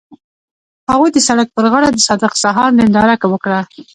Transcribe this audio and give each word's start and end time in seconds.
هغوی 0.91 1.09
د 1.13 1.17
سړک 1.27 1.47
پر 1.55 1.65
غاړه 1.71 1.89
د 1.93 1.99
صادق 2.07 2.33
سهار 2.43 2.69
ننداره 2.79 3.15
وکړه. 3.31 3.59